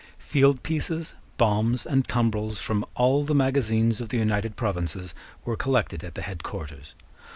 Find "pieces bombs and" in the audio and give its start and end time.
0.63-2.07